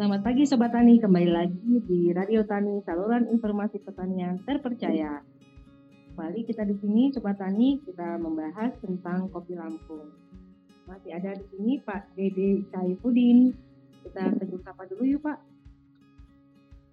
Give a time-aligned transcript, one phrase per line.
[0.00, 5.20] Selamat pagi Sobat Tani, kembali lagi di Radio Tani, saluran informasi pertanian terpercaya.
[6.08, 10.08] Kembali kita di sini Sobat Tani, kita membahas tentang kopi Lampung.
[10.88, 13.52] Masih ada di sini Pak Dede Saifuddin.
[14.00, 15.36] Kita tegur sapa dulu yuk Pak.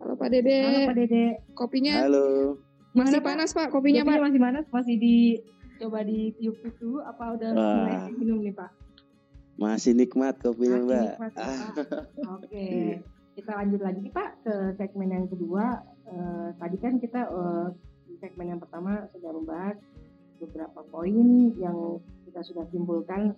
[0.04, 0.60] Halo Pak Dede.
[0.68, 1.26] Halo Pak Dede.
[1.56, 2.60] Kopinya Halo.
[2.92, 4.26] masih Mana, panas Pak kopinya Kopinya Pak.
[4.28, 5.40] masih panas, masih di
[5.80, 8.87] coba di tiup dulu apa udah mulai minum nih Pak?
[9.58, 11.04] Masih nikmat kopinya, Masih Mbak.
[11.12, 11.70] nikmat Ah.
[12.38, 12.98] Oke, Iya.
[13.34, 15.82] kita lanjut lagi Pak ke segmen yang kedua.
[16.06, 17.68] Eh, tadi kan kita eh,
[18.06, 19.78] di segmen yang pertama sudah membahas
[20.38, 21.18] beberapa poin
[21.58, 23.34] yang kita sudah simpulkan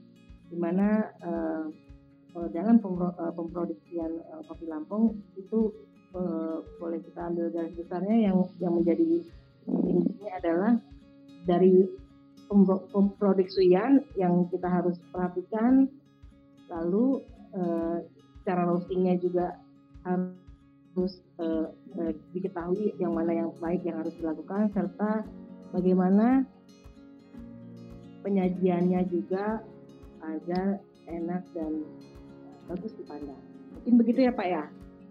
[0.48, 1.63] di mana eh,
[2.52, 5.72] dalam pempro- eh, pemproduksian eh, kopi Lampung itu
[6.13, 9.24] eh, boleh kita ambil garis besarnya yang yang menjadi
[9.70, 10.72] intinya adalah
[11.46, 11.88] dari
[12.91, 15.86] pemproduksian yang kita harus perhatikan
[16.70, 17.22] lalu
[17.54, 17.98] eh,
[18.46, 19.58] cara roastingnya juga
[20.05, 21.68] harus eh,
[22.34, 25.26] diketahui yang mana yang baik yang harus dilakukan serta
[25.74, 26.46] bagaimana
[28.21, 29.62] penyajiannya juga
[30.21, 30.77] agar
[31.10, 31.74] enak dan
[32.70, 33.41] bagus dipandang.
[33.74, 34.63] Mungkin begitu ya Pak ya?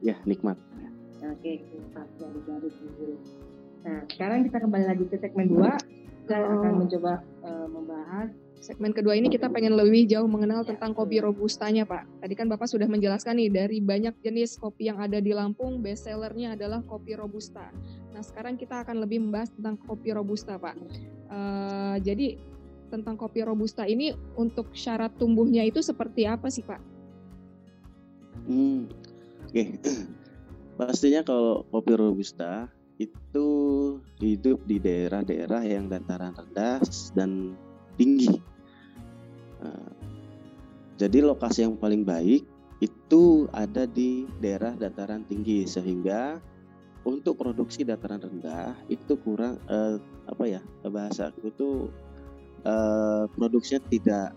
[0.02, 0.54] ya, nikmat.
[1.18, 2.02] Oke, kita
[2.46, 2.70] dari.
[3.82, 5.97] Nah, sekarang kita kembali lagi ke segmen 2.
[6.28, 6.60] Kita Oh.
[6.60, 11.22] akan mencoba eh, membahas Segmen kedua ini kita pengen lebih jauh mengenal Ya, tentang kopi
[11.22, 12.26] robustanya Pak.
[12.26, 16.10] Tadi kan Bapak sudah menjelaskan nih dari banyak jenis kopi yang ada di Lampung, best
[16.10, 17.70] sellernya adalah kopi robusta.
[18.10, 20.74] Nah sekarang kita akan lebih membahas tentang kopi robusta Pak.
[21.30, 22.34] Eh, jadi
[22.90, 26.82] tentang kopi robusta ini untuk syarat tumbuhnya itu seperti apa sih Pak?
[28.50, 28.90] Hmm.
[29.46, 29.78] Oke.
[30.78, 32.66] Pastinya kalau kopi robusta
[32.98, 33.48] itu
[34.18, 36.82] hidup di daerah-daerah yang dataran rendah
[37.14, 37.54] dan
[37.94, 38.34] tinggi.
[39.62, 39.90] Nah,
[40.98, 42.42] jadi lokasi yang paling baik
[42.82, 46.42] itu ada di daerah dataran tinggi sehingga
[47.06, 51.70] untuk produksi dataran rendah itu kurang eh, apa ya bahasa aku itu
[52.66, 54.28] eh, produksinya tidak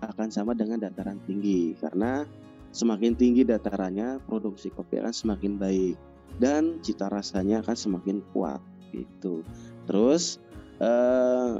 [0.00, 2.24] akan sama dengan dataran tinggi karena
[2.72, 5.96] semakin tinggi datarannya produksi kopi akan semakin baik
[6.38, 8.60] dan cita rasanya akan semakin kuat
[8.94, 9.42] gitu.
[9.88, 10.38] Terus
[10.78, 11.58] eh,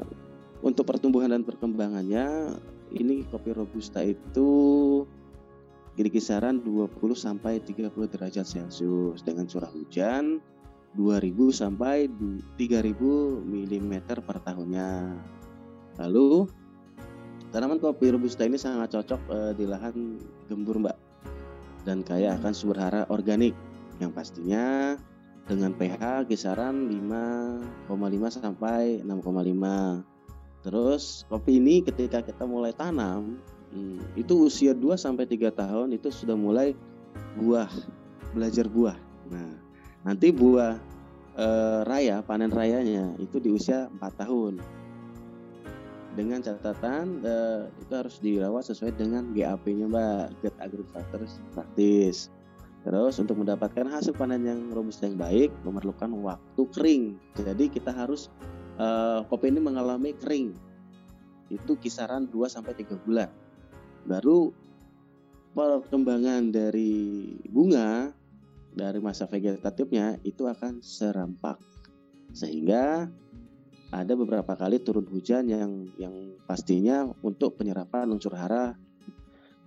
[0.60, 2.58] untuk pertumbuhan dan perkembangannya
[2.94, 4.50] ini kopi robusta itu
[6.00, 10.40] di kisaran 20 sampai 30 derajat Celcius dengan curah hujan
[10.96, 12.10] 2000 sampai
[12.58, 12.96] 3000
[13.46, 15.14] mm per tahunnya.
[16.02, 16.50] Lalu
[17.54, 20.18] tanaman kopi robusta ini sangat cocok eh, di lahan
[20.50, 20.98] gembur, Mbak.
[21.86, 23.54] Dan kaya akan sumber hara organik
[24.00, 24.96] yang pastinya
[25.44, 30.64] dengan pH kisaran 5,5 sampai 6,5.
[30.64, 33.40] Terus kopi ini ketika kita mulai tanam
[33.72, 36.76] hmm, itu usia 2 sampai 3 tahun itu sudah mulai
[37.40, 37.70] buah,
[38.36, 38.96] belajar buah.
[39.32, 39.52] Nah,
[40.04, 40.76] nanti buah
[41.36, 44.60] eh, raya, panen rayanya itu di usia 4 tahun.
[46.14, 51.24] Dengan catatan eh, itu harus dirawat sesuai dengan GAP-nya, Mbak, Get Agriculture
[51.54, 52.39] Practice.
[52.80, 57.04] Terus untuk mendapatkan hasil panen yang robusta yang baik memerlukan waktu kering.
[57.36, 58.32] Jadi kita harus
[58.80, 60.56] eh, kopi ini mengalami kering.
[61.52, 63.28] Itu kisaran 2 sampai 3 bulan.
[64.08, 64.56] Baru
[65.52, 68.14] perkembangan dari bunga
[68.70, 71.58] dari masa vegetatifnya itu akan serempak.
[72.30, 73.10] Sehingga
[73.90, 76.14] ada beberapa kali turun hujan yang yang
[76.46, 78.78] pastinya untuk penyerapan unsur hara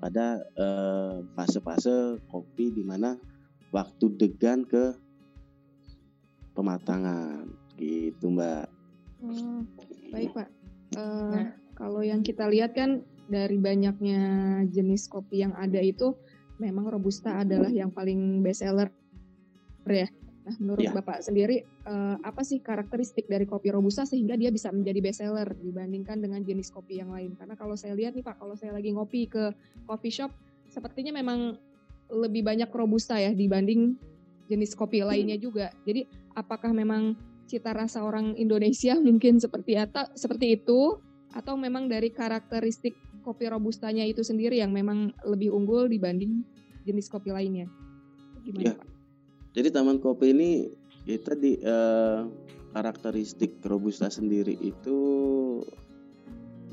[0.04, 3.16] pada eh, fase-fase kopi di mana
[3.72, 4.92] waktu degan ke
[6.52, 7.48] pematangan
[7.80, 8.68] gitu mbak.
[9.24, 9.64] Hmm,
[10.12, 10.50] baik Pak.
[11.00, 11.48] Eh, Nah.
[11.74, 14.22] Kalau yang kita lihat kan dari banyaknya
[14.70, 16.14] jenis kopi yang ada itu
[16.62, 18.94] memang robusta adalah yang paling best seller
[19.90, 20.06] ya.
[20.44, 20.92] Nah, menurut Ya.
[20.92, 25.48] Bapak sendiri eh, apa sih karakteristik dari kopi robusta sehingga dia bisa menjadi best seller
[25.56, 27.40] dibandingkan dengan jenis kopi yang lain?
[27.40, 29.56] Karena kalau saya lihat nih Pak, kalau saya lagi ngopi ke
[29.88, 30.32] coffee shop
[30.68, 31.56] sepertinya memang
[32.12, 33.96] lebih banyak robusta ya dibanding
[34.52, 35.72] jenis kopi lainnya juga.
[35.88, 36.06] Jadi
[36.36, 37.16] apakah memang
[37.48, 41.00] cita rasa orang Indonesia mungkin seperti atau seperti itu
[41.34, 42.94] atau memang dari karakteristik
[43.24, 46.44] kopi robustanya itu sendiri yang memang lebih unggul dibanding
[46.84, 47.72] jenis kopi lainnya.
[48.44, 48.74] Gimana Ya.
[48.76, 48.93] Pak?
[49.54, 50.66] Jadi taman kopi ini
[51.06, 52.20] kita di eh,
[52.74, 54.98] karakteristik robusta sendiri itu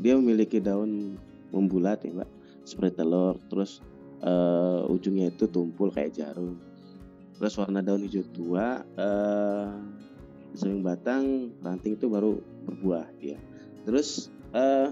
[0.00, 1.20] dia memiliki daun
[1.52, 2.30] membulat ya mbak.
[2.64, 3.84] Seperti telur terus
[4.24, 6.56] eh, ujungnya itu tumpul kayak jarum.
[7.36, 9.68] Terus warna daun hijau tua eh,
[10.56, 13.36] sering batang ranting itu baru berbuah dia.
[13.84, 14.88] Terus eh,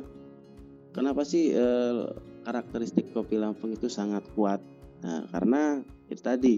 [0.93, 2.05] kenapa sih eh,
[2.45, 4.61] karakteristik kopi Lampung itu sangat kuat?
[5.01, 5.81] Nah, karena
[6.11, 6.55] itu tadi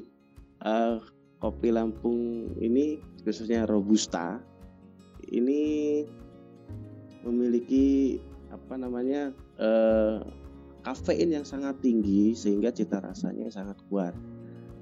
[0.64, 0.96] uh,
[1.40, 4.40] kopi Lampung ini khususnya robusta
[5.32, 6.04] ini
[7.24, 8.20] memiliki
[8.52, 10.24] apa namanya uh,
[10.84, 14.16] kafein yang sangat tinggi sehingga cita rasanya sangat kuat.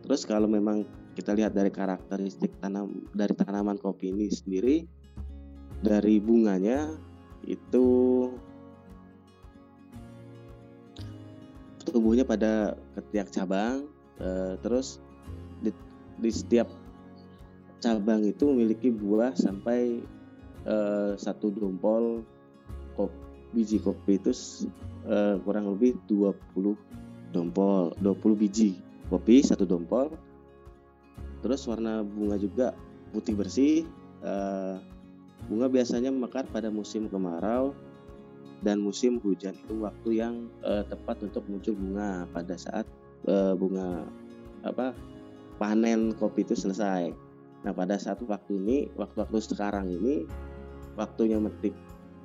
[0.06, 0.86] Terus kalau memang
[1.18, 4.86] kita lihat dari karakteristik tanam dari tanaman kopi ini sendiri
[5.82, 6.94] dari bunganya
[7.42, 7.86] itu
[11.88, 13.88] tumbuhnya pada ketiak cabang
[14.20, 15.02] uh, terus
[16.18, 16.68] di, setiap
[17.78, 20.02] cabang itu memiliki buah sampai
[20.66, 22.26] uh, satu dompol
[22.98, 23.18] kopi,
[23.54, 24.34] biji kopi itu
[25.06, 26.74] uh, kurang lebih 20
[27.32, 28.76] dompol 20 biji
[29.08, 30.12] kopi satu dompol.
[31.38, 32.74] Terus warna bunga juga
[33.14, 33.86] putih bersih
[34.26, 34.76] uh,
[35.46, 37.72] bunga biasanya mekar pada musim kemarau
[38.58, 42.84] dan musim hujan itu waktu yang uh, tepat untuk muncul bunga pada saat
[43.30, 44.02] uh, bunga
[44.66, 44.90] apa
[45.58, 47.10] panen kopi itu selesai.
[47.66, 50.24] Nah pada saat waktu ini, waktu-waktu sekarang ini,
[50.94, 51.74] waktunya metik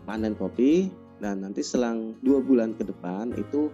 [0.05, 0.93] panen kopi.
[1.21, 3.71] Dan nanti selang dua bulan ke depan itu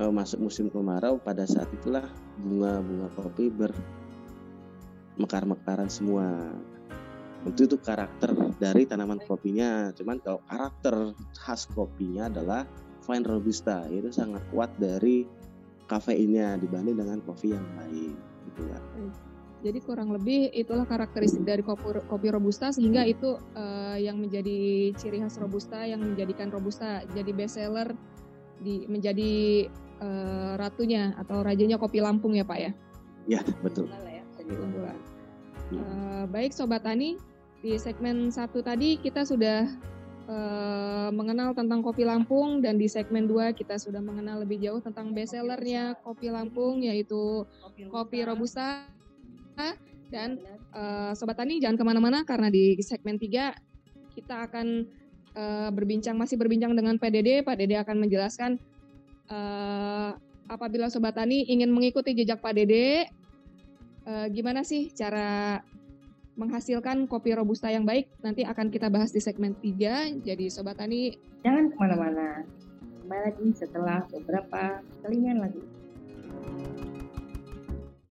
[0.00, 2.08] uh, masuk musim kemarau pada saat itulah
[2.40, 6.56] bunga-bunga kopi bermekar-mekaran semua
[7.42, 8.30] itu itu karakter
[8.62, 12.62] dari tanaman kopinya cuman kalau karakter khas kopinya adalah
[13.02, 15.26] fine robusta itu sangat kuat dari
[15.90, 18.14] kafeinnya dibanding dengan kopi yang lain
[18.52, 18.78] gitu ya.
[19.62, 25.22] Jadi kurang lebih itulah karakteristik dari kopi, kopi robusta sehingga itu uh, yang menjadi ciri
[25.22, 27.94] khas robusta yang menjadikan robusta jadi best seller
[28.58, 29.66] di menjadi
[30.02, 32.70] uh, ratunya atau rajanya kopi Lampung ya Pak ya?
[33.30, 33.40] Ya.
[33.62, 33.86] Betul.
[33.86, 34.26] Ya,
[35.78, 37.14] uh, baik Sobat Tani,
[37.62, 39.70] di segmen satu tadi kita sudah
[40.32, 45.12] uh, mengenal tentang kopi Lampung dan di segmen dua kita sudah mengenal lebih jauh tentang
[45.12, 47.44] bestsellernya kopi Lampung yaitu
[47.92, 48.88] kopi Robusta.
[50.12, 50.40] Dan
[50.72, 53.56] uh, Sobat Tani jangan ke mana-mana karena di segmen tiga
[54.12, 54.84] kita akan
[55.36, 57.44] uh, berbincang masih berbincang dengan PDD.
[57.44, 58.60] Pak Dede akan menjelaskan
[59.32, 60.12] uh,
[60.52, 63.08] apabila sobat tani ingin mengikuti jejak Pak Dede,
[64.04, 65.60] uh, gimana sih cara
[66.36, 68.12] menghasilkan kopi robusta yang baik?
[68.20, 70.22] Nanti akan kita bahas di segmen 3.
[70.24, 71.12] Jadi sobat tani
[71.44, 72.44] jangan ke mana-mana.
[73.02, 75.62] Kembali lagi setelah beberapa kelingan lagi.